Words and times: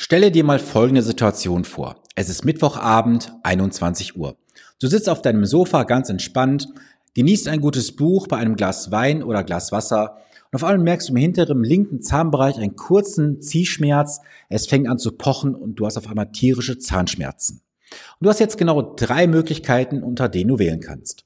Stelle 0.00 0.30
dir 0.30 0.44
mal 0.44 0.60
folgende 0.60 1.02
Situation 1.02 1.64
vor. 1.64 1.96
Es 2.14 2.28
ist 2.28 2.44
Mittwochabend, 2.44 3.32
21 3.42 4.16
Uhr. 4.16 4.36
Du 4.80 4.86
sitzt 4.86 5.08
auf 5.08 5.22
deinem 5.22 5.44
Sofa 5.44 5.82
ganz 5.82 6.08
entspannt, 6.08 6.68
genießt 7.14 7.48
ein 7.48 7.60
gutes 7.60 7.96
Buch 7.96 8.28
bei 8.28 8.36
einem 8.36 8.54
Glas 8.54 8.92
Wein 8.92 9.24
oder 9.24 9.42
Glas 9.42 9.72
Wasser 9.72 10.18
und 10.50 10.54
auf 10.54 10.62
einmal 10.62 10.84
merkst 10.84 11.08
du 11.08 11.12
im 11.12 11.18
hinteren 11.18 11.64
linken 11.64 12.00
Zahnbereich 12.00 12.58
einen 12.58 12.76
kurzen 12.76 13.42
Ziehschmerz, 13.42 14.20
es 14.48 14.68
fängt 14.68 14.88
an 14.88 14.98
zu 14.98 15.12
pochen 15.12 15.56
und 15.56 15.74
du 15.74 15.84
hast 15.84 15.96
auf 15.96 16.06
einmal 16.06 16.30
tierische 16.30 16.78
Zahnschmerzen. 16.78 17.62
Und 17.90 18.24
du 18.24 18.30
hast 18.30 18.38
jetzt 18.38 18.56
genau 18.56 18.94
drei 18.94 19.26
Möglichkeiten, 19.26 20.04
unter 20.04 20.28
denen 20.28 20.48
du 20.48 20.60
wählen 20.60 20.80
kannst. 20.80 21.24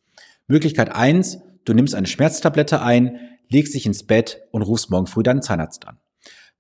Möglichkeit 0.49 0.95
eins: 0.95 1.41
du 1.67 1.75
nimmst 1.75 1.95
eine 1.95 2.07
Schmerztablette 2.07 2.81
ein, 2.81 3.19
legst 3.51 3.75
dich 3.75 3.85
ins 3.85 4.03
Bett 4.03 4.41
und 4.51 4.63
rufst 4.63 4.91
morgen 4.91 5.07
früh 5.07 5.23
deinen 5.23 5.43
Zahnarzt 5.43 5.87
an. 5.87 5.99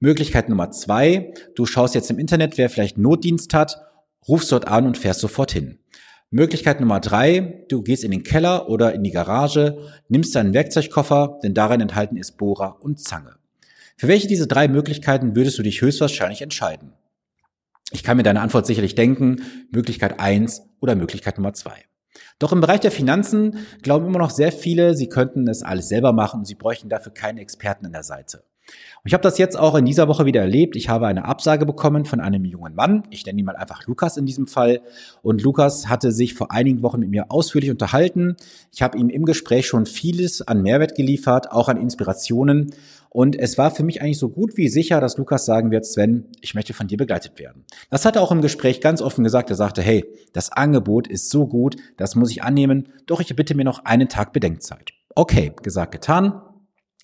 Möglichkeit 0.02 0.48
Nummer 0.48 0.72
zwei, 0.72 1.32
du 1.54 1.64
schaust 1.64 1.94
jetzt 1.94 2.10
im 2.10 2.18
Internet, 2.18 2.58
wer 2.58 2.68
vielleicht 2.68 2.98
Notdienst 2.98 3.54
hat, 3.54 3.80
rufst 4.26 4.50
dort 4.50 4.66
an 4.66 4.84
und 4.84 4.98
fährst 4.98 5.20
sofort 5.20 5.52
hin. 5.52 5.78
Möglichkeit 6.28 6.80
Nummer 6.80 6.98
drei, 6.98 7.64
du 7.68 7.82
gehst 7.82 8.02
in 8.02 8.10
den 8.10 8.24
Keller 8.24 8.68
oder 8.68 8.94
in 8.94 9.04
die 9.04 9.12
Garage, 9.12 9.78
nimmst 10.08 10.34
deinen 10.34 10.54
Werkzeugkoffer, 10.54 11.38
denn 11.44 11.54
darin 11.54 11.80
enthalten 11.80 12.16
ist 12.16 12.36
Bohrer 12.36 12.78
und 12.80 12.98
Zange. 12.98 13.36
Für 13.96 14.08
welche 14.08 14.26
dieser 14.26 14.46
drei 14.46 14.66
Möglichkeiten 14.66 15.36
würdest 15.36 15.56
du 15.60 15.62
dich 15.62 15.80
höchstwahrscheinlich 15.80 16.42
entscheiden? 16.42 16.94
Ich 17.92 18.02
kann 18.02 18.16
mir 18.16 18.24
deine 18.24 18.40
Antwort 18.40 18.66
sicherlich 18.66 18.96
denken, 18.96 19.42
Möglichkeit 19.70 20.18
eins 20.18 20.62
oder 20.80 20.96
Möglichkeit 20.96 21.38
Nummer 21.38 21.52
zwei. 21.52 21.76
Doch 22.40 22.50
im 22.50 22.60
Bereich 22.60 22.80
der 22.80 22.90
Finanzen 22.90 23.58
glauben 23.82 24.06
immer 24.06 24.18
noch 24.18 24.30
sehr 24.30 24.50
viele, 24.50 24.96
sie 24.96 25.08
könnten 25.08 25.46
es 25.46 25.62
alles 25.62 25.88
selber 25.88 26.12
machen 26.12 26.40
und 26.40 26.46
sie 26.46 26.56
bräuchten 26.56 26.88
dafür 26.88 27.14
keinen 27.14 27.38
Experten 27.38 27.86
an 27.86 27.92
der 27.92 28.02
Seite. 28.02 28.42
Und 28.66 29.08
ich 29.08 29.14
habe 29.14 29.22
das 29.22 29.38
jetzt 29.38 29.58
auch 29.58 29.74
in 29.74 29.84
dieser 29.84 30.06
Woche 30.06 30.26
wieder 30.26 30.40
erlebt. 30.40 30.76
Ich 30.76 30.88
habe 30.88 31.08
eine 31.08 31.24
Absage 31.24 31.66
bekommen 31.66 32.04
von 32.04 32.20
einem 32.20 32.44
jungen 32.44 32.74
Mann. 32.74 33.02
Ich 33.10 33.26
nenne 33.26 33.40
ihn 33.40 33.44
mal 33.44 33.56
einfach 33.56 33.86
Lukas 33.86 34.16
in 34.16 34.26
diesem 34.26 34.46
Fall. 34.46 34.80
Und 35.22 35.42
Lukas 35.42 35.88
hatte 35.88 36.12
sich 36.12 36.34
vor 36.34 36.52
einigen 36.52 36.82
Wochen 36.82 37.00
mit 37.00 37.10
mir 37.10 37.30
ausführlich 37.30 37.70
unterhalten. 37.70 38.36
Ich 38.72 38.80
habe 38.82 38.96
ihm 38.96 39.08
im 39.08 39.24
Gespräch 39.24 39.66
schon 39.66 39.86
vieles 39.86 40.42
an 40.42 40.62
Mehrwert 40.62 40.94
geliefert, 40.94 41.50
auch 41.50 41.68
an 41.68 41.78
Inspirationen. 41.78 42.72
Und 43.08 43.36
es 43.36 43.58
war 43.58 43.70
für 43.70 43.82
mich 43.82 44.00
eigentlich 44.00 44.18
so 44.18 44.28
gut 44.28 44.56
wie 44.56 44.68
sicher, 44.68 45.00
dass 45.00 45.18
Lukas 45.18 45.44
sagen 45.44 45.70
wird, 45.70 45.84
Sven, 45.84 46.28
ich 46.40 46.54
möchte 46.54 46.72
von 46.72 46.86
dir 46.86 46.96
begleitet 46.96 47.38
werden. 47.38 47.64
Das 47.90 48.06
hat 48.06 48.16
er 48.16 48.22
auch 48.22 48.32
im 48.32 48.40
Gespräch 48.40 48.80
ganz 48.80 49.02
offen 49.02 49.24
gesagt. 49.24 49.50
Er 49.50 49.56
sagte, 49.56 49.82
hey, 49.82 50.06
das 50.32 50.50
Angebot 50.50 51.08
ist 51.08 51.28
so 51.28 51.46
gut, 51.46 51.76
das 51.98 52.14
muss 52.14 52.30
ich 52.30 52.42
annehmen, 52.42 52.88
doch 53.06 53.20
ich 53.20 53.34
bitte 53.36 53.54
mir 53.54 53.64
noch 53.64 53.84
einen 53.84 54.08
Tag 54.08 54.32
Bedenkzeit. 54.32 54.92
Okay, 55.14 55.52
gesagt, 55.62 55.92
getan. 55.92 56.40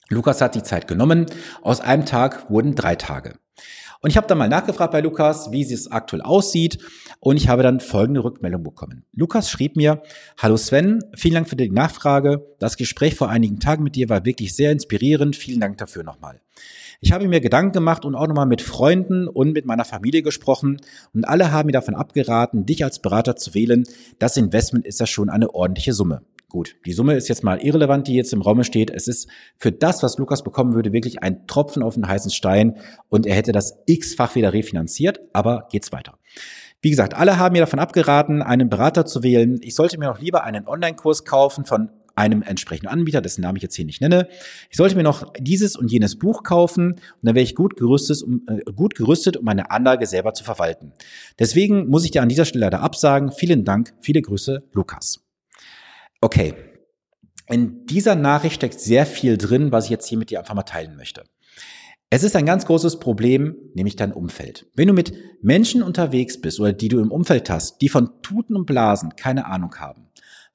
Lukas 0.09 0.41
hat 0.41 0.55
die 0.55 0.63
Zeit 0.63 0.89
genommen. 0.89 1.27
Aus 1.63 1.81
einem 1.81 2.07
Tag 2.07 2.51
wurden 2.51 2.75
drei 2.75 2.97
Tage. 2.97 3.35
Und 4.01 4.11
ich 4.11 4.17
habe 4.17 4.29
dann 4.29 4.39
mal 4.39 4.49
nachgefragt 4.49 4.93
bei 4.93 5.01
Lukas, 5.01 5.51
wie 5.51 5.63
es 5.63 5.91
aktuell 5.91 6.23
aussieht. 6.23 6.79
Und 7.21 7.37
ich 7.37 7.49
habe 7.49 7.65
dann 7.65 7.81
folgende 7.81 8.23
Rückmeldung 8.23 8.63
bekommen. 8.63 9.05
Lukas 9.13 9.51
schrieb 9.51 9.77
mir, 9.77 10.03
Hallo 10.41 10.57
Sven, 10.57 11.01
vielen 11.17 11.35
Dank 11.35 11.49
für 11.49 11.57
die 11.57 11.69
Nachfrage. 11.69 12.47
Das 12.61 12.77
Gespräch 12.77 13.17
vor 13.17 13.29
einigen 13.29 13.59
Tagen 13.59 13.83
mit 13.83 13.97
dir 13.97 14.09
war 14.09 14.25
wirklich 14.25 14.55
sehr 14.55 14.71
inspirierend. 14.71 15.35
Vielen 15.35 15.61
Dank 15.61 15.79
dafür 15.79 16.05
nochmal. 16.05 16.41
Ich 17.01 17.13
habe 17.13 17.29
mir 17.29 17.41
Gedanken 17.41 17.73
gemacht 17.73 18.05
und 18.05 18.15
auch 18.15 18.27
nochmal 18.27 18.47
mit 18.47 18.63
Freunden 18.63 19.29
und 19.29 19.53
mit 19.53 19.67
meiner 19.67 19.85
Familie 19.85 20.23
gesprochen 20.23 20.81
und 21.15 21.25
alle 21.25 21.53
haben 21.53 21.67
mir 21.67 21.73
davon 21.73 21.95
abgeraten, 21.95 22.67
dich 22.67 22.83
als 22.83 23.01
Berater 23.01 23.37
zu 23.37 23.55
wählen. 23.55 23.85
Das 24.19 24.37
Investment 24.37 24.85
ist 24.85 24.99
ja 24.99 25.07
schon 25.07 25.31
eine 25.31 25.55
ordentliche 25.55 25.93
Summe. 25.93 26.23
Gut, 26.51 26.77
die 26.87 26.93
Summe 26.93 27.15
ist 27.15 27.29
jetzt 27.29 27.45
mal 27.45 27.61
irrelevant, 27.61 28.09
die 28.09 28.15
jetzt 28.15 28.33
im 28.33 28.41
Raum 28.41 28.65
steht. 28.65 28.91
Es 28.91 29.07
ist 29.07 29.29
für 29.59 29.71
das, 29.71 30.03
was 30.03 30.17
Lukas 30.17 30.43
bekommen 30.43 30.75
würde, 30.75 30.95
wirklich 30.95 31.23
ein 31.23 31.47
Tropfen 31.47 31.83
auf 31.83 31.95
den 31.95 32.09
heißen 32.09 32.31
Stein 32.31 32.79
und 33.11 33.27
er 33.27 33.35
hätte 33.35 33.53
das 33.53 33.75
x-fach 33.85 34.35
wieder 34.35 34.55
refinanziert, 34.55 35.21
aber 35.35 35.69
geht's 35.71 35.93
weiter. 35.93 36.19
Wie 36.81 36.91
gesagt, 36.91 37.13
alle 37.13 37.39
haben 37.39 37.53
mir 37.53 37.61
davon 37.61 37.81
abgeraten, 37.81 38.41
einen 38.41 38.71
Berater 38.71 39.05
zu 39.05 39.23
wählen. 39.23 39.59
Ich 39.63 39.75
sollte 39.75 39.99
mir 39.99 40.07
noch 40.07 40.21
lieber 40.21 40.45
einen 40.45 40.67
Online-Kurs 40.67 41.25
kaufen 41.25 41.67
von 41.67 41.91
einem 42.15 42.43
entsprechenden 42.43 42.89
Anbieter, 42.89 43.21
dessen 43.21 43.43
Namen 43.43 43.57
ich 43.57 43.63
jetzt 43.63 43.77
hier 43.77 43.85
nicht 43.85 44.01
nenne. 44.01 44.29
Ich 44.71 44.77
sollte 44.77 44.97
mir 44.97 45.03
noch 45.03 45.33
dieses 45.39 45.77
und 45.77 45.91
jenes 45.91 46.19
Buch 46.19 46.45
kaufen 46.45 46.93
und 46.93 47.01
dann 47.23 47.35
wäre 47.35 47.45
ich 47.45 47.55
gut 47.55 47.77
gerüstet, 47.77 48.23
um, 48.23 48.43
äh, 48.49 48.73
gut 48.73 48.95
gerüstet, 48.95 49.37
um 49.37 49.45
meine 49.45 49.71
Anlage 49.71 50.07
selber 50.07 50.33
zu 50.33 50.45
verwalten. 50.45 50.93
Deswegen 51.39 51.89
muss 51.89 52.05
ich 52.05 52.11
dir 52.11 52.23
an 52.23 52.29
dieser 52.29 52.45
Stelle 52.47 52.65
leider 52.65 52.81
absagen. 52.81 53.33
Vielen 53.33 53.65
Dank, 53.65 53.95
viele 54.01 54.23
Grüße, 54.23 54.65
Lukas. 54.73 55.28
Okay, 56.21 56.55
in 57.47 57.87
dieser 57.87 58.15
Nachricht 58.15 58.57
steckt 58.57 58.81
sehr 58.81 59.07
viel 59.07 59.39
drin, 59.39 59.73
was 59.73 59.85
ich 59.85 59.91
jetzt 59.91 60.07
hier 60.07 60.19
mit 60.19 60.31
dir 60.31 60.41
einfach 60.41 60.55
mal 60.55 60.63
teilen 60.63 60.97
möchte. 60.97 61.25
Es 62.11 62.23
ist 62.23 62.37
ein 62.37 62.47
ganz 62.47 62.67
großes 62.67 63.01
Problem, 63.01 63.57
nämlich 63.75 63.97
dein 63.97 64.13
Umfeld. 64.13 64.67
Wenn 64.75 64.89
du 64.89 64.95
mit 64.95 65.13
Menschen 65.43 65.83
unterwegs 65.83 66.41
bist 66.41 66.59
oder 66.59 66.73
die 66.73 66.89
du 66.89 67.01
im 67.01 67.13
Umfeld 67.13 67.51
hast, 67.51 67.81
die 67.83 67.89
von 67.89 68.23
Tuten 68.23 68.57
und 68.57 68.67
Blasen 68.67 69.15
keine 69.15 69.47
Ahnung 69.47 69.75
haben, 69.77 70.09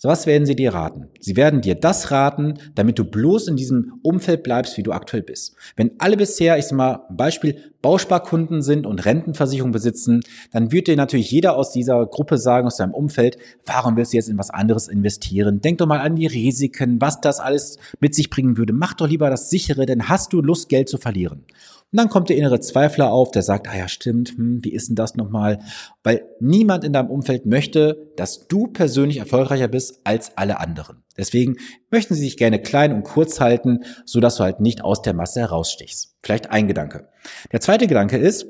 so 0.04 0.10
was 0.10 0.26
werden 0.26 0.46
sie 0.46 0.58
dir 0.58 0.74
raten? 0.74 1.08
Sie 1.22 1.38
werden 1.38 1.62
dir 1.62 1.76
das 1.76 2.12
raten, 2.12 2.56
damit 2.76 3.00
du 3.00 3.06
bloß 3.06 3.48
in 3.48 3.56
diesem 3.56 4.02
Umfeld 4.04 4.44
bleibst, 4.44 4.76
wie 4.76 4.84
du 4.84 4.92
aktuell 4.92 5.24
bist. 5.24 5.56
Wenn 5.78 5.92
alle 5.98 6.18
bisher, 6.18 6.58
ich 6.58 6.66
sag 6.66 6.76
mal, 6.76 7.06
Beispiel 7.10 7.72
Bausparkunden 7.82 8.62
sind 8.62 8.86
und 8.86 9.06
Rentenversicherung 9.06 9.72
besitzen, 9.72 10.20
dann 10.52 10.74
wird 10.74 10.88
dir 10.88 10.98
natürlich 10.98 11.32
jeder 11.32 11.56
aus 11.56 11.72
dieser 11.72 12.06
Gruppe 12.06 12.38
sagen, 12.38 12.68
aus 12.68 12.76
deinem 12.76 12.94
Umfeld, 12.94 13.38
warum 13.66 13.96
willst 13.96 14.12
du 14.12 14.18
jetzt 14.18 14.28
in 14.28 14.38
was 14.38 14.50
anderes 14.50 14.90
investieren? 14.90 15.62
Denk 15.62 15.78
doch 15.78 15.88
mal 15.88 16.02
an 16.02 16.18
die 16.18 16.28
Risiken, 16.28 17.00
was 17.00 17.22
das 17.22 17.40
alles 17.40 17.78
mit 18.02 18.14
sich 18.14 18.30
bringen 18.30 18.58
würde. 18.58 18.74
Mach 18.74 18.96
doch 18.96 19.08
lieber 19.08 19.30
das 19.30 19.50
sichere, 19.50 19.86
denn 19.86 20.10
hast 20.10 20.34
du 20.34 20.42
Lust, 20.42 20.68
Geld 20.68 20.90
zu 20.90 20.98
verlieren. 20.98 21.46
Und 21.94 21.98
dann 21.98 22.10
kommt 22.10 22.30
der 22.30 22.38
innere 22.38 22.60
Zweifler 22.60 23.12
auf, 23.12 23.30
der 23.30 23.44
sagt, 23.44 23.70
ah 23.70 23.78
ja, 23.78 23.88
stimmt, 23.88 24.30
hm, 24.30 24.64
wie 24.64 24.74
ist 24.74 24.90
denn 24.90 24.96
das 24.96 25.14
nochmal? 25.14 25.60
Weil 26.02 26.24
niemand 26.40 26.84
in 26.84 26.92
deinem 26.92 27.12
Umfeld 27.12 27.46
möchte, 27.46 28.12
dass 28.18 28.48
du 28.48 28.66
persönlich 28.66 29.18
erfolgreicher 29.18 29.68
bist 29.68 30.02
als 30.04 30.36
alle 30.36 30.60
anderen. 30.60 31.04
Deswegen 31.20 31.58
möchten 31.92 32.16
sie 32.16 32.22
sich 32.22 32.38
gerne 32.38 32.60
klein 32.60 32.94
und 32.94 33.04
kurz 33.04 33.40
halten, 33.40 33.84
so 34.06 34.20
dass 34.20 34.38
du 34.38 34.44
halt 34.44 34.60
nicht 34.60 34.84
aus 34.84 35.04
der 35.04 35.14
Masse 35.14 35.42
herausstichst. 35.42 36.16
Vielleicht 36.24 36.50
ein 36.50 36.68
Gedanke. 36.68 37.10
Der 37.52 37.62
zweite 37.62 37.86
Gedanke 37.86 38.18
ist, 38.18 38.48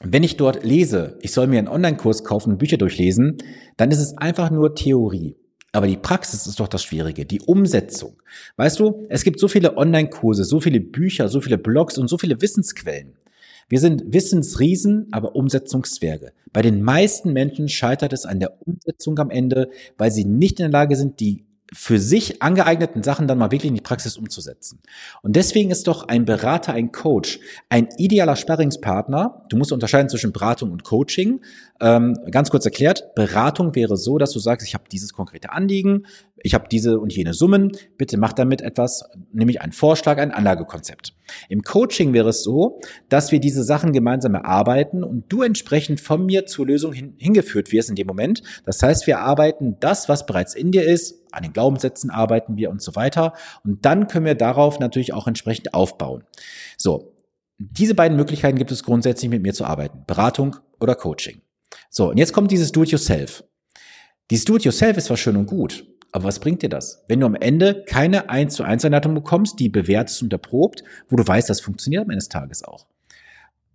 wenn 0.00 0.22
ich 0.22 0.38
dort 0.38 0.64
lese, 0.64 1.18
ich 1.20 1.32
soll 1.32 1.48
mir 1.48 1.58
einen 1.58 1.68
Online-Kurs 1.68 2.24
kaufen 2.24 2.52
und 2.52 2.58
Bücher 2.58 2.78
durchlesen, 2.78 3.36
dann 3.76 3.90
ist 3.90 4.00
es 4.00 4.16
einfach 4.16 4.50
nur 4.50 4.74
Theorie. 4.74 5.36
Aber 5.76 5.88
die 5.88 5.98
Praxis 5.98 6.46
ist 6.46 6.58
doch 6.58 6.68
das 6.68 6.84
Schwierige, 6.84 7.26
die 7.26 7.42
Umsetzung. 7.42 8.22
Weißt 8.56 8.80
du, 8.80 9.04
es 9.10 9.24
gibt 9.24 9.38
so 9.38 9.46
viele 9.46 9.76
Online-Kurse, 9.76 10.44
so 10.44 10.58
viele 10.58 10.80
Bücher, 10.80 11.28
so 11.28 11.42
viele 11.42 11.58
Blogs 11.58 11.98
und 11.98 12.08
so 12.08 12.16
viele 12.16 12.40
Wissensquellen. 12.40 13.18
Wir 13.68 13.78
sind 13.78 14.14
Wissensriesen, 14.14 15.08
aber 15.10 15.36
Umsetzungszwerge. 15.36 16.32
Bei 16.50 16.62
den 16.62 16.80
meisten 16.80 17.34
Menschen 17.34 17.68
scheitert 17.68 18.14
es 18.14 18.24
an 18.24 18.40
der 18.40 18.56
Umsetzung 18.66 19.18
am 19.18 19.28
Ende, 19.28 19.68
weil 19.98 20.10
sie 20.10 20.24
nicht 20.24 20.60
in 20.60 20.70
der 20.70 20.80
Lage 20.80 20.96
sind, 20.96 21.20
die 21.20 21.44
für 21.72 21.98
sich 21.98 22.42
angeeigneten 22.42 23.02
Sachen 23.02 23.26
dann 23.26 23.38
mal 23.38 23.50
wirklich 23.50 23.68
in 23.68 23.74
die 23.74 23.80
Praxis 23.80 24.16
umzusetzen. 24.16 24.80
Und 25.22 25.34
deswegen 25.34 25.70
ist 25.70 25.88
doch 25.88 26.06
ein 26.06 26.24
Berater, 26.24 26.72
ein 26.72 26.92
Coach, 26.92 27.40
ein 27.68 27.88
idealer 27.98 28.36
Sparringspartner. 28.36 29.44
Du 29.48 29.56
musst 29.56 29.72
unterscheiden 29.72 30.08
zwischen 30.08 30.32
Beratung 30.32 30.70
und 30.70 30.84
Coaching. 30.84 31.40
Ähm, 31.80 32.16
ganz 32.30 32.50
kurz 32.50 32.64
erklärt, 32.64 33.14
Beratung 33.14 33.74
wäre 33.74 33.96
so, 33.96 34.16
dass 34.18 34.30
du 34.30 34.38
sagst, 34.38 34.66
ich 34.66 34.74
habe 34.74 34.84
dieses 34.90 35.12
konkrete 35.12 35.50
Anliegen, 35.50 36.06
ich 36.36 36.54
habe 36.54 36.68
diese 36.70 37.00
und 37.00 37.12
jene 37.12 37.34
Summen, 37.34 37.72
bitte 37.98 38.16
mach 38.16 38.32
damit 38.32 38.62
etwas, 38.62 39.04
nämlich 39.32 39.60
einen 39.60 39.72
Vorschlag, 39.72 40.18
ein 40.18 40.30
Anlagekonzept. 40.30 41.14
Im 41.48 41.62
Coaching 41.62 42.12
wäre 42.12 42.30
es 42.30 42.42
so, 42.42 42.80
dass 43.08 43.32
wir 43.32 43.40
diese 43.40 43.64
Sachen 43.64 43.92
gemeinsam 43.92 44.34
erarbeiten 44.34 45.02
und 45.02 45.24
du 45.28 45.42
entsprechend 45.42 46.00
von 46.00 46.24
mir 46.24 46.46
zur 46.46 46.66
Lösung 46.66 46.92
hin, 46.92 47.14
hingeführt 47.18 47.72
wirst 47.72 47.90
in 47.90 47.96
dem 47.96 48.06
Moment. 48.06 48.42
Das 48.64 48.82
heißt, 48.82 49.06
wir 49.06 49.20
arbeiten 49.20 49.76
das, 49.80 50.08
was 50.08 50.26
bereits 50.26 50.54
in 50.54 50.72
dir 50.72 50.84
ist, 50.84 51.22
an 51.32 51.42
den 51.42 51.52
Glaubenssätzen 51.52 52.10
arbeiten 52.10 52.56
wir 52.56 52.70
und 52.70 52.80
so 52.82 52.94
weiter. 52.96 53.34
Und 53.64 53.84
dann 53.84 54.08
können 54.08 54.26
wir 54.26 54.34
darauf 54.34 54.78
natürlich 54.78 55.12
auch 55.12 55.26
entsprechend 55.26 55.74
aufbauen. 55.74 56.24
So. 56.76 57.12
Diese 57.58 57.94
beiden 57.94 58.18
Möglichkeiten 58.18 58.58
gibt 58.58 58.70
es 58.70 58.82
grundsätzlich 58.82 59.30
mit 59.30 59.42
mir 59.42 59.54
zu 59.54 59.64
arbeiten. 59.64 60.04
Beratung 60.06 60.56
oder 60.78 60.94
Coaching. 60.94 61.40
So. 61.88 62.10
Und 62.10 62.18
jetzt 62.18 62.34
kommt 62.34 62.50
dieses 62.50 62.70
Do-it-yourself. 62.70 63.44
Dieses 64.30 64.44
Do-it-yourself 64.44 64.98
ist 64.98 65.06
zwar 65.06 65.16
schön 65.16 65.36
und 65.36 65.46
gut, 65.46 65.86
aber 66.16 66.24
was 66.24 66.40
bringt 66.40 66.62
dir 66.62 66.70
das? 66.70 67.04
Wenn 67.08 67.20
du 67.20 67.26
am 67.26 67.34
Ende 67.34 67.84
keine 67.84 68.30
1 68.30 68.54
zu 68.54 68.62
1 68.62 68.86
Anleitung 68.86 69.14
bekommst, 69.14 69.60
die 69.60 69.68
bewertest 69.68 70.22
und 70.22 70.32
erprobt, 70.32 70.82
wo 71.10 71.16
du 71.16 71.26
weißt, 71.26 71.50
das 71.50 71.60
funktioniert 71.60 72.04
am 72.04 72.10
Ende 72.10 72.20
des 72.20 72.30
Tages 72.30 72.64
auch. 72.64 72.86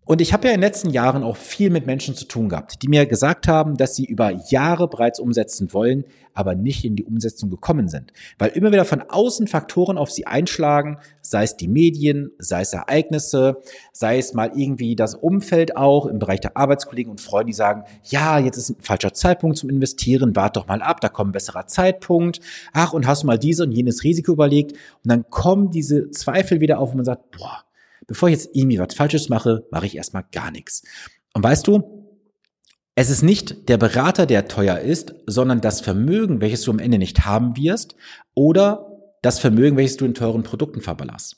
Und 0.04 0.20
ich 0.20 0.34
habe 0.34 0.48
ja 0.48 0.54
in 0.54 0.60
den 0.60 0.68
letzten 0.68 0.90
Jahren 0.90 1.24
auch 1.24 1.38
viel 1.38 1.70
mit 1.70 1.86
Menschen 1.86 2.16
zu 2.16 2.26
tun 2.26 2.50
gehabt, 2.50 2.82
die 2.82 2.88
mir 2.88 3.06
gesagt 3.06 3.48
haben, 3.48 3.78
dass 3.78 3.96
sie 3.96 4.06
über 4.06 4.32
Jahre 4.50 4.88
bereits 4.88 5.20
umsetzen 5.20 5.74
wollen, 5.74 6.06
aber 6.34 6.56
nicht 6.56 6.84
in 6.84 6.96
die 6.96 7.04
Umsetzung 7.04 7.52
gekommen 7.52 7.88
sind, 7.88 8.12
weil 8.40 8.50
immer 8.50 8.72
wieder 8.72 8.86
von 8.86 9.04
außen 9.08 9.46
Faktoren 9.46 10.00
auf 10.00 10.10
sie 10.10 10.26
einschlagen, 10.26 10.98
sei 11.22 11.44
es 11.44 11.56
die 11.56 11.68
Medien, 11.68 12.32
sei 12.40 12.62
es 12.62 12.74
Ereignisse, 12.74 13.58
sei 13.94 14.18
es 14.18 14.34
mal 14.34 14.52
irgendwie 14.56 14.96
das 14.96 15.14
Umfeld 15.14 15.78
auch 15.78 16.08
im 16.08 16.18
Bereich 16.18 16.40
der 16.40 16.58
Arbeitskollegen 16.58 17.12
und 17.12 17.22
Freunde, 17.22 17.52
die 17.52 17.54
sagen, 17.54 17.84
ja, 18.06 18.40
jetzt 18.40 18.58
ist 18.58 18.72
ein 18.72 18.82
falscher 18.82 19.14
Zeitpunkt 19.14 19.58
zum 19.58 19.70
Investieren, 19.70 20.36
wart 20.36 20.58
doch 20.58 20.68
mal 20.68 20.82
ab, 20.82 21.00
da 21.02 21.10
kommt 21.10 21.30
ein 21.30 21.34
besserer 21.34 21.68
Zeitpunkt. 21.68 22.40
Ach, 22.74 22.94
und 22.94 23.06
hast 23.06 23.22
du 23.22 23.28
mal 23.28 23.38
diese 23.38 23.64
und 23.64 23.72
jenes 23.72 24.04
Risiko 24.04 24.32
überlegt? 24.32 24.72
Und 24.72 25.10
dann 25.12 25.30
kommen 25.30 25.70
diese 25.70 26.10
Zweifel 26.10 26.60
wieder 26.60 26.80
auf 26.80 26.90
und 26.90 26.98
man 26.98 27.06
sagt, 27.06 27.30
boah, 27.38 27.64
bevor 28.12 28.30
ich 28.30 28.36
jetzt 28.36 28.50
irgendwie 28.54 28.80
was 28.80 28.94
Falsches 28.94 29.30
mache, 29.30 29.66
mache 29.72 29.86
ich 29.86 29.96
erstmal 29.96 30.26
gar 30.32 30.52
nichts. 30.52 30.84
Und 31.34 31.44
weißt 31.44 31.66
du, 31.66 32.08
es 32.96 33.10
ist 33.10 33.24
nicht 33.24 33.70
der 33.70 33.78
Berater, 33.78 34.26
der 34.26 34.48
teuer 34.48 34.80
ist, 34.80 35.16
sondern 35.26 35.62
das 35.62 35.80
Vermögen, 35.80 36.42
welches 36.42 36.62
du 36.64 36.72
am 36.72 36.80
Ende 36.80 36.98
nicht 36.98 37.26
haben 37.26 37.56
wirst 37.56 37.96
oder 38.34 38.88
das 39.22 39.40
Vermögen, 39.40 39.78
welches 39.78 39.98
du 39.98 40.06
in 40.06 40.14
teuren 40.14 40.44
Produkten 40.44 40.82
verballast. 40.82 41.38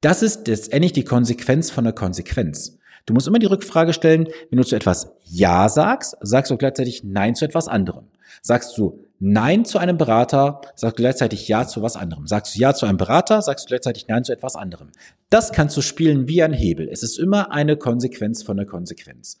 Das 0.00 0.22
ist 0.22 0.48
letztendlich 0.48 0.92
die 0.92 1.04
Konsequenz 1.04 1.70
von 1.70 1.84
der 1.84 1.92
Konsequenz. 1.92 2.78
Du 3.04 3.14
musst 3.14 3.28
immer 3.28 3.38
die 3.38 3.46
Rückfrage 3.46 3.92
stellen, 3.92 4.28
wenn 4.50 4.56
du 4.56 4.64
zu 4.64 4.74
etwas 4.74 5.12
Ja 5.24 5.68
sagst, 5.68 6.16
sagst 6.20 6.50
du 6.50 6.56
gleichzeitig 6.56 7.04
Nein 7.04 7.34
zu 7.34 7.44
etwas 7.44 7.68
anderem. 7.68 8.08
Sagst 8.42 8.76
du 8.78 9.00
Nein 9.18 9.64
zu 9.64 9.78
einem 9.78 9.96
Berater, 9.96 10.60
sagst 10.74 10.98
du 10.98 11.02
gleichzeitig 11.02 11.48
Ja 11.48 11.66
zu 11.66 11.82
was 11.82 11.96
anderem. 11.96 12.26
Sagst 12.26 12.54
du 12.54 12.60
Ja 12.60 12.74
zu 12.74 12.86
einem 12.86 12.98
Berater, 12.98 13.40
sagst 13.40 13.64
du 13.64 13.68
gleichzeitig 13.68 14.08
Nein 14.08 14.24
zu 14.24 14.32
etwas 14.32 14.56
anderem. 14.56 14.90
Das 15.30 15.52
kannst 15.52 15.76
du 15.76 15.80
spielen 15.80 16.28
wie 16.28 16.42
ein 16.42 16.52
Hebel. 16.52 16.88
Es 16.90 17.02
ist 17.02 17.18
immer 17.18 17.50
eine 17.50 17.76
Konsequenz 17.76 18.42
von 18.42 18.56
der 18.56 18.66
Konsequenz. 18.66 19.38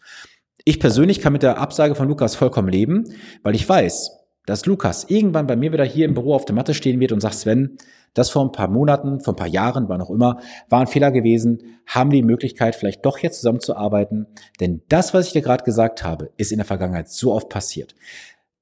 Ich 0.64 0.80
persönlich 0.80 1.20
kann 1.20 1.32
mit 1.32 1.42
der 1.42 1.58
Absage 1.58 1.94
von 1.94 2.08
Lukas 2.08 2.34
vollkommen 2.34 2.68
leben, 2.68 3.04
weil 3.42 3.54
ich 3.54 3.68
weiß, 3.68 4.12
dass 4.46 4.64
Lukas 4.64 5.04
irgendwann 5.08 5.46
bei 5.46 5.56
mir 5.56 5.72
wieder 5.72 5.84
hier 5.84 6.06
im 6.06 6.14
Büro 6.14 6.34
auf 6.34 6.44
der 6.44 6.54
Matte 6.54 6.72
stehen 6.72 7.00
wird 7.00 7.12
und 7.12 7.20
sagt, 7.20 7.34
Sven, 7.34 7.76
das 8.14 8.30
vor 8.30 8.42
ein 8.42 8.52
paar 8.52 8.68
Monaten, 8.68 9.20
vor 9.20 9.34
ein 9.34 9.36
paar 9.36 9.46
Jahren, 9.46 9.88
wann 9.88 10.00
auch 10.00 10.10
immer, 10.10 10.40
war 10.70 10.80
ein 10.80 10.86
Fehler 10.86 11.10
gewesen, 11.10 11.78
haben 11.86 12.10
die 12.10 12.22
Möglichkeit, 12.22 12.74
vielleicht 12.74 13.04
doch 13.04 13.18
jetzt 13.18 13.40
zusammenzuarbeiten. 13.40 14.26
Denn 14.58 14.82
das, 14.88 15.12
was 15.12 15.26
ich 15.26 15.32
dir 15.32 15.42
gerade 15.42 15.64
gesagt 15.64 16.02
habe, 16.02 16.30
ist 16.36 16.52
in 16.52 16.58
der 16.58 16.64
Vergangenheit 16.64 17.10
so 17.10 17.32
oft 17.32 17.48
passiert. 17.48 17.94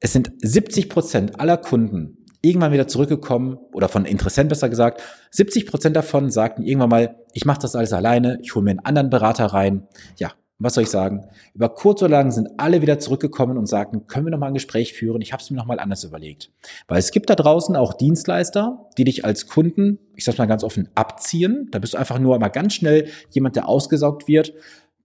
Es 0.01 0.13
sind 0.13 0.33
70 0.43 0.89
Prozent 0.89 1.41
aller 1.41 1.57
Kunden 1.57 2.25
irgendwann 2.45 2.73
wieder 2.73 2.87
zurückgekommen 2.87 3.57
oder 3.73 3.89
von 3.89 4.05
Interessenten 4.05 4.51
besser 4.51 4.69
gesagt, 4.69 5.03
70 5.31 5.67
Prozent 5.67 5.97
davon 5.97 6.31
sagten 6.31 6.63
irgendwann 6.63 6.91
mal, 6.91 7.17
ich 7.33 7.47
mache 7.47 7.61
das 7.61 7.75
alles 7.75 7.93
alleine, 7.93 8.39
ich 8.43 8.55
hole 8.55 8.65
mir 8.65 8.73
einen 8.73 8.81
anderen 8.81 9.11
Berater 9.11 9.47
rein. 9.47 9.89
Ja, 10.19 10.33
was 10.59 10.75
soll 10.75 10.85
ich 10.85 10.91
sagen? 10.91 11.27
Über 11.53 11.69
kurz 11.69 12.01
oder 12.03 12.11
lang 12.11 12.31
sind 12.31 12.49
alle 12.59 12.81
wieder 12.81 13.01
zurückgekommen 13.01 13.59
und 13.59 13.67
sagten, 13.67 14.07
können 14.07 14.27
wir 14.27 14.31
noch 14.31 14.39
mal 14.39 14.49
ein 14.49 14.55
Gespräch 14.55 14.93
führen? 14.93 15.21
Ich 15.21 15.33
habe 15.33 15.43
es 15.43 15.51
mir 15.51 15.57
noch 15.57 15.67
mal 15.67 15.81
anders 15.81 16.05
überlegt. 16.05 16.53
Weil 16.87 16.99
es 16.99 17.11
gibt 17.11 17.29
da 17.29 17.35
draußen 17.35 17.75
auch 17.75 17.93
Dienstleister, 17.95 18.89
die 18.97 19.05
dich 19.05 19.25
als 19.25 19.49
Kunden, 19.49 19.99
ich 20.15 20.25
sag's 20.25 20.39
mal 20.39 20.47
ganz 20.47 20.63
offen, 20.63 20.89
abziehen. 20.95 21.69
Da 21.73 21.81
bist 21.81 21.95
du 21.95 21.99
einfach 21.99 22.21
nur 22.21 22.39
mal 22.39 22.49
ganz 22.49 22.75
schnell 22.75 23.09
jemand, 23.31 23.57
der 23.57 23.69
ausgesaugt 23.69 24.29
wird. 24.29 24.53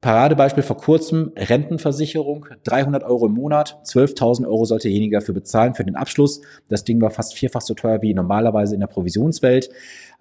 Paradebeispiel 0.01 0.63
vor 0.63 0.77
kurzem, 0.77 1.33
Rentenversicherung, 1.35 2.45
300 2.63 3.03
Euro 3.03 3.25
im 3.25 3.33
Monat, 3.33 3.81
12.000 3.83 4.47
Euro 4.47 4.63
sollte 4.63 4.87
derjenige 4.87 5.17
dafür 5.17 5.33
bezahlen 5.33 5.75
für 5.75 5.83
den 5.83 5.97
Abschluss. 5.97 6.39
Das 6.69 6.85
Ding 6.85 7.01
war 7.01 7.11
fast 7.11 7.33
vierfach 7.33 7.59
so 7.59 7.73
teuer 7.73 8.01
wie 8.01 8.13
normalerweise 8.13 8.75
in 8.75 8.79
der 8.79 8.87
Provisionswelt. 8.87 9.69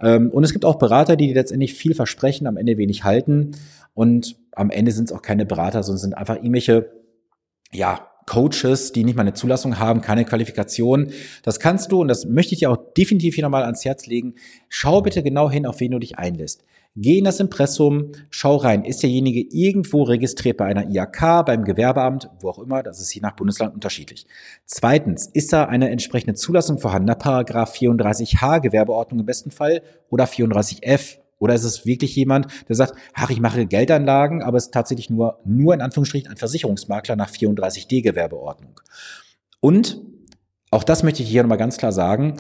Ähm, 0.01 0.31
und 0.31 0.43
es 0.43 0.53
gibt 0.53 0.65
auch 0.65 0.77
Berater, 0.77 1.15
die 1.15 1.33
letztendlich 1.33 1.75
viel 1.75 1.95
versprechen, 1.95 2.49
am 2.49 2.57
Ende 2.57 2.77
wenig 2.77 3.05
halten. 3.05 3.53
Und 3.95 4.37
am 4.51 4.71
Ende 4.71 4.91
sind 4.91 5.11
es 5.11 5.17
auch 5.17 5.23
keine 5.23 5.47
Berater, 5.47 5.85
sondern 5.85 5.99
sind 6.01 6.15
einfach 6.15 6.37
irgendwelche, 6.37 6.91
ja, 7.71 8.08
Coaches, 8.29 8.93
die 8.93 9.05
nicht 9.05 9.17
mal 9.17 9.23
eine 9.23 9.33
Zulassung 9.33 9.79
haben, 9.79 10.03
keine 10.03 10.25
Qualifikation. 10.27 11.11
Das 11.43 11.59
kannst 11.59 11.91
du, 11.91 12.03
und 12.03 12.09
das 12.09 12.27
möchte 12.27 12.53
ich 12.53 12.61
dir 12.61 12.71
auch 12.71 12.77
definitiv 12.97 13.35
hier 13.35 13.45
nochmal 13.45 13.65
ans 13.65 13.85
Herz 13.85 14.07
legen, 14.07 14.35
schau 14.69 15.01
bitte 15.01 15.23
genau 15.23 15.51
hin, 15.51 15.65
auf 15.65 15.81
wen 15.81 15.93
du 15.93 15.99
dich 15.99 16.19
einlässt. 16.19 16.63
Geh 16.95 17.19
in 17.19 17.25
das 17.25 17.41
Impressum, 17.41 18.13
schau 18.29 18.57
rein, 18.57 18.85
ist 18.85 19.03
derjenige 19.03 19.41
irgendwo 19.41 20.03
registriert 20.03 20.57
bei 20.57 20.67
einer 20.67 20.91
IAK, 20.91 21.47
beim 21.47 21.65
Gewerbeamt, 21.65 22.29
wo 22.41 22.51
auch 22.51 22.59
immer, 22.59 22.83
das 22.83 23.01
ist 23.01 23.15
je 23.15 23.21
nach 23.21 23.37
Bundesland 23.37 23.73
unterschiedlich. 23.73 24.27
Zweitens, 24.67 25.27
ist 25.27 25.53
da 25.53 25.65
eine 25.65 25.91
entsprechende 25.91 26.35
Zulassung 26.35 26.79
vorhanden, 26.79 27.17
Paragraph 27.19 27.75
34h 27.75 28.61
Gewerbeordnung 28.61 29.21
im 29.21 29.27
besten 29.27 29.51
Fall 29.51 29.83
oder 30.11 30.25
34f 30.25 31.19
oder 31.39 31.55
ist 31.55 31.65
es 31.65 31.87
wirklich 31.87 32.15
jemand, 32.17 32.47
der 32.69 32.77
sagt, 32.77 32.95
ach, 33.15 33.31
ich 33.31 33.41
mache 33.41 33.67
Geldanlagen, 33.67 34.43
aber 34.43 34.57
es 34.57 34.67
ist 34.67 34.75
tatsächlich 34.75 35.11
nur, 35.11 35.41
nur 35.45 35.75
in 35.75 35.81
Anführungsstrichen 35.81 36.31
ein 36.31 36.37
Versicherungsmakler 36.37 37.17
nach 37.17 37.31
34d 37.31 38.03
Gewerbeordnung. 38.03 38.81
Und 39.61 40.01
auch 40.71 40.85
das 40.85 41.03
möchte 41.03 41.23
ich 41.23 41.29
hier 41.29 41.43
nochmal 41.43 41.59
ganz 41.59 41.79
klar 41.79 41.93
sagen. 41.93 42.35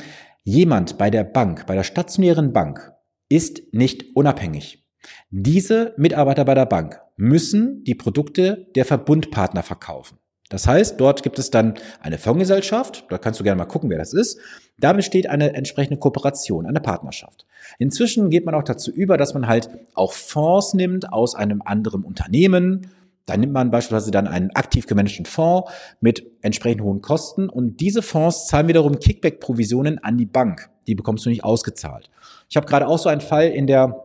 Jemand 0.44 0.98
bei 0.98 1.10
der 1.10 1.24
Bank, 1.24 1.66
bei 1.66 1.74
der 1.74 1.84
stationären 1.84 2.52
Bank, 2.52 2.92
ist 3.28 3.72
nicht 3.72 4.16
unabhängig. 4.16 4.84
Diese 5.30 5.94
Mitarbeiter 5.96 6.44
bei 6.44 6.54
der 6.54 6.66
Bank 6.66 7.00
müssen 7.16 7.84
die 7.84 7.94
Produkte 7.94 8.66
der 8.74 8.84
Verbundpartner 8.84 9.62
verkaufen. 9.62 10.18
Das 10.48 10.66
heißt, 10.66 10.98
dort 10.98 11.22
gibt 11.22 11.38
es 11.38 11.50
dann 11.50 11.74
eine 12.00 12.18
Fondsgesellschaft, 12.18 13.04
da 13.10 13.18
kannst 13.18 13.38
du 13.38 13.44
gerne 13.44 13.58
mal 13.58 13.66
gucken, 13.66 13.90
wer 13.90 13.98
das 13.98 14.12
ist. 14.12 14.38
Da 14.78 14.92
besteht 14.92 15.28
eine 15.28 15.54
entsprechende 15.54 15.98
Kooperation, 15.98 16.66
eine 16.66 16.80
Partnerschaft. 16.80 17.46
Inzwischen 17.78 18.30
geht 18.30 18.46
man 18.46 18.54
auch 18.54 18.62
dazu 18.62 18.90
über, 18.90 19.16
dass 19.16 19.34
man 19.34 19.46
halt 19.46 19.68
auch 19.94 20.12
Fonds 20.12 20.72
nimmt 20.74 21.12
aus 21.12 21.34
einem 21.34 21.62
anderen 21.62 22.02
Unternehmen. 22.02 22.90
Da 23.26 23.36
nimmt 23.36 23.52
man 23.52 23.70
beispielsweise 23.70 24.10
dann 24.10 24.26
einen 24.26 24.50
aktiv 24.52 24.86
gemanagten 24.86 25.26
Fonds 25.26 25.70
mit 26.00 26.24
entsprechend 26.40 26.82
hohen 26.82 27.02
Kosten 27.02 27.50
und 27.50 27.80
diese 27.80 28.00
Fonds 28.00 28.46
zahlen 28.46 28.68
wiederum 28.68 29.00
Kickback-Provisionen 29.00 29.98
an 29.98 30.16
die 30.16 30.26
Bank. 30.26 30.70
Die 30.86 30.94
bekommst 30.94 31.26
du 31.26 31.30
nicht 31.30 31.44
ausgezahlt. 31.44 32.08
Ich 32.48 32.56
habe 32.56 32.66
gerade 32.66 32.86
auch 32.86 32.98
so 32.98 33.10
einen 33.10 33.20
Fall 33.20 33.48
in 33.48 33.66
der 33.66 34.04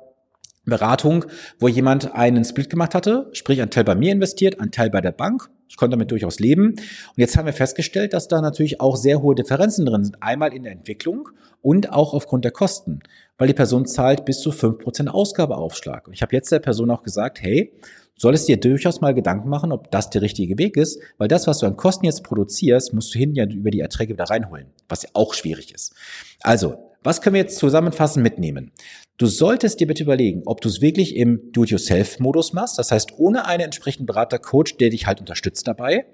Beratung, 0.65 1.25
wo 1.59 1.67
jemand 1.67 2.13
einen 2.15 2.43
Split 2.43 2.69
gemacht 2.69 2.95
hatte, 2.95 3.29
sprich 3.33 3.61
ein 3.61 3.69
Teil 3.69 3.83
bei 3.83 3.95
mir 3.95 4.11
investiert, 4.11 4.59
ein 4.59 4.71
Teil 4.71 4.89
bei 4.89 5.01
der 5.01 5.11
Bank. 5.11 5.49
Ich 5.73 5.77
konnte 5.77 5.95
damit 5.95 6.11
durchaus 6.11 6.39
leben. 6.39 6.67
Und 6.67 7.17
jetzt 7.17 7.35
haben 7.35 7.47
wir 7.47 7.53
festgestellt, 7.53 8.13
dass 8.13 8.27
da 8.27 8.41
natürlich 8.41 8.79
auch 8.79 8.95
sehr 8.95 9.23
hohe 9.23 9.33
Differenzen 9.33 9.87
drin 9.87 10.03
sind. 10.03 10.21
Einmal 10.21 10.53
in 10.53 10.61
der 10.61 10.71
Entwicklung 10.71 11.29
und 11.63 11.91
auch 11.91 12.13
aufgrund 12.13 12.45
der 12.45 12.51
Kosten. 12.51 12.99
Weil 13.39 13.47
die 13.47 13.55
Person 13.55 13.87
zahlt 13.87 14.23
bis 14.23 14.39
zu 14.39 14.51
fünf 14.51 14.77
Prozent 14.77 15.09
Ausgabeaufschlag. 15.09 16.05
Und 16.05 16.13
ich 16.13 16.21
habe 16.21 16.35
jetzt 16.35 16.51
der 16.51 16.59
Person 16.59 16.91
auch 16.91 17.01
gesagt, 17.01 17.41
hey, 17.41 17.73
solltest 18.15 18.47
dir 18.47 18.57
durchaus 18.57 19.01
mal 19.01 19.15
Gedanken 19.15 19.49
machen, 19.49 19.71
ob 19.71 19.89
das 19.89 20.11
der 20.11 20.21
richtige 20.21 20.59
Weg 20.59 20.77
ist, 20.77 21.01
weil 21.17 21.27
das, 21.27 21.47
was 21.47 21.57
du 21.57 21.65
an 21.65 21.75
Kosten 21.75 22.05
jetzt 22.05 22.23
produzierst, 22.23 22.93
musst 22.93 23.15
du 23.15 23.17
hinten 23.17 23.37
ja 23.37 23.45
über 23.45 23.71
die 23.71 23.79
Erträge 23.79 24.13
wieder 24.13 24.25
reinholen, 24.25 24.67
was 24.87 25.01
ja 25.01 25.09
auch 25.13 25.33
schwierig 25.33 25.73
ist. 25.73 25.95
Also, 26.41 26.92
was 27.03 27.21
können 27.21 27.35
wir 27.35 27.41
jetzt 27.41 27.57
zusammenfassend 27.57 28.23
mitnehmen? 28.23 28.71
Du 29.17 29.27
solltest 29.27 29.79
dir 29.79 29.87
bitte 29.87 30.03
überlegen, 30.03 30.41
ob 30.45 30.61
du 30.61 30.69
es 30.69 30.81
wirklich 30.81 31.15
im 31.15 31.51
Do-it-yourself-Modus 31.51 32.53
machst, 32.53 32.79
das 32.79 32.91
heißt 32.91 33.17
ohne 33.17 33.45
einen 33.45 33.65
entsprechenden 33.65 34.07
Berater, 34.07 34.39
Coach, 34.39 34.77
der 34.77 34.89
dich 34.89 35.05
halt 35.05 35.19
unterstützt 35.19 35.67
dabei. 35.67 36.05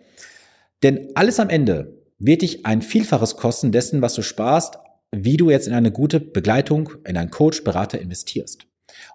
Denn 0.84 1.10
alles 1.16 1.40
am 1.40 1.50
Ende 1.50 1.94
wird 2.18 2.42
dich 2.42 2.66
ein 2.66 2.82
Vielfaches 2.82 3.38
kosten 3.38 3.72
dessen, 3.72 4.02
was 4.02 4.14
du 4.14 4.22
sparst, 4.22 4.78
wie 5.12 5.38
du 5.38 5.50
jetzt 5.50 5.68
in 5.68 5.74
eine 5.74 5.92
gute 5.92 6.20
Begleitung, 6.20 6.92
in 7.06 7.18
einen 7.18 7.32
Coach, 7.32 7.64
Berater 7.64 8.00
investierst. 8.00 8.66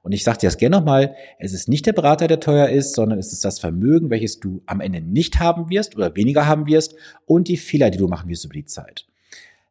Und 0.03 0.12
ich 0.12 0.25
sage 0.25 0.38
dir 0.38 0.47
das 0.47 0.56
gerne 0.56 0.77
nochmal, 0.77 1.15
es 1.38 1.53
ist 1.53 1.69
nicht 1.69 1.87
der 1.87 1.93
Berater, 1.93 2.27
der 2.27 2.41
teuer 2.41 2.69
ist, 2.69 2.94
sondern 2.94 3.19
es 3.19 3.32
ist 3.32 3.44
das 3.44 3.59
Vermögen, 3.59 4.11
welches 4.11 4.41
du 4.41 4.62
am 4.67 4.81
Ende 4.81 5.00
nicht 5.00 5.41
haben 5.41 5.69
wirst 5.69 5.96
oder 5.96 6.17
weniger 6.17 6.46
haben 6.46 6.67
wirst 6.67 6.94
und 7.27 7.49
die 7.49 7.56
Fehler, 7.56 7.91
die 7.91 7.99
du 7.99 8.08
machen 8.08 8.29
wirst 8.29 8.44
über 8.44 8.55
die 8.55 8.65
Zeit. 8.65 9.06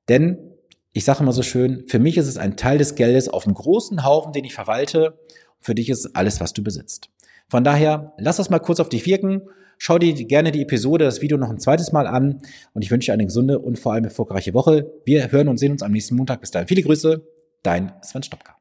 Denn 0.10 0.53
ich 0.94 1.06
sage 1.06 1.22
immer 1.22 1.34
so 1.34 1.42
schön, 1.42 1.84
für 1.88 2.00
mich 2.00 2.18
ist 2.18 2.28
es 2.28 2.38
ein 2.38 2.56
Teil 2.56 2.78
des 2.78 2.96
Geldes 2.96 3.28
auf 3.28 3.46
einem 3.46 3.56
großen 3.56 4.06
Haufen, 4.06 4.32
den 4.32 4.46
ich 4.46 4.54
verwalte. 4.54 5.20
Für 5.60 5.76
dich 5.76 5.90
ist 5.90 6.06
es 6.06 6.16
alles, 6.16 6.40
was 6.40 6.54
du 6.54 6.64
besitzt. 6.64 7.10
Von 7.50 7.64
daher, 7.64 8.14
lass 8.18 8.38
das 8.38 8.50
mal 8.50 8.60
kurz 8.60 8.80
auf 8.80 8.90
dich 8.90 9.06
wirken. 9.06 9.42
Schau 9.80 9.98
dir 9.98 10.14
gerne 10.14 10.52
die 10.52 10.62
Episode, 10.62 11.06
das 11.06 11.22
Video 11.22 11.38
noch 11.38 11.50
ein 11.50 11.60
zweites 11.60 11.92
Mal 11.92 12.08
an. 12.08 12.42
Und 12.74 12.84
ich 12.84 12.92
wünsche 12.92 13.08
dir 13.08 13.14
eine 13.14 13.26
gesunde 13.26 13.60
und 13.60 13.80
vor 13.80 13.94
allem 13.94 14.06
erfolgreiche 14.06 14.54
Woche. 14.54 14.92
Wir 15.04 15.32
hören 15.32 15.48
und 15.48 15.58
sehen 15.58 15.72
uns 15.72 15.82
am 15.82 15.92
nächsten 15.92 16.16
Montag. 16.16 16.42
Bis 16.42 16.52
dahin 16.52 16.68
viele 16.68 16.84
Grüße. 16.84 17.26
Dein 17.64 17.92
Sven 18.02 18.24
Stopka. 18.24 18.58